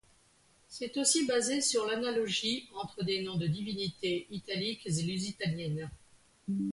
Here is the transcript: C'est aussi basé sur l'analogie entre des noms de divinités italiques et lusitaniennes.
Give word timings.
C'est 0.67 0.97
aussi 0.97 1.27
basé 1.27 1.61
sur 1.61 1.85
l'analogie 1.85 2.67
entre 2.73 3.03
des 3.03 3.21
noms 3.21 3.35
de 3.37 3.45
divinités 3.45 4.25
italiques 4.31 4.81
et 4.87 5.03
lusitaniennes. 5.03 5.91